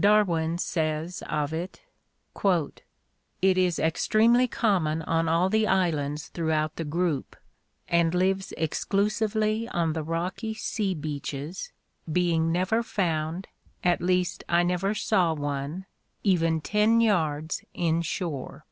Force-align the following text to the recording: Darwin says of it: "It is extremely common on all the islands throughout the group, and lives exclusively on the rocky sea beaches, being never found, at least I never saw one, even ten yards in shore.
Darwin 0.00 0.56
says 0.56 1.22
of 1.28 1.52
it: 1.52 1.82
"It 2.42 3.58
is 3.58 3.78
extremely 3.78 4.48
common 4.48 5.02
on 5.02 5.28
all 5.28 5.50
the 5.50 5.66
islands 5.66 6.28
throughout 6.28 6.76
the 6.76 6.86
group, 6.86 7.36
and 7.86 8.14
lives 8.14 8.52
exclusively 8.56 9.68
on 9.68 9.92
the 9.92 10.02
rocky 10.02 10.54
sea 10.54 10.94
beaches, 10.94 11.70
being 12.10 12.50
never 12.50 12.82
found, 12.82 13.46
at 13.84 14.00
least 14.00 14.42
I 14.48 14.62
never 14.62 14.94
saw 14.94 15.34
one, 15.34 15.84
even 16.22 16.62
ten 16.62 17.02
yards 17.02 17.62
in 17.74 18.00
shore. 18.00 18.64